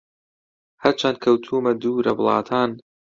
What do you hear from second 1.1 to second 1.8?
کەوتوومە